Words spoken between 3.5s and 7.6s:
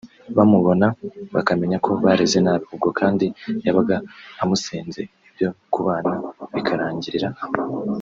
yabaga amusenze ibyo kubana bikarangirira aho